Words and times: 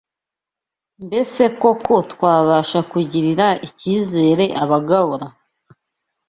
Mbese 1.05 1.41
koko 1.61 1.93
twabasha 2.11 2.79
kugirira 2.91 3.47
icyizere 3.67 4.45
abagabura 4.63 5.27